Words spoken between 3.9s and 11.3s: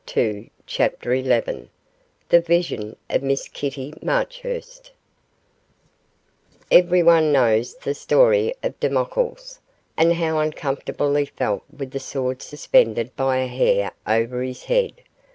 MARCHURST Everyone knows the story of Damocles, and how uncomfortable he